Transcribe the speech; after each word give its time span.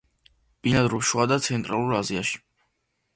ბინადრობს 0.67 1.11
შუა 1.11 1.27
და 1.33 1.37
ცენტრალურ 1.49 1.93
აზიაში. 2.01 2.43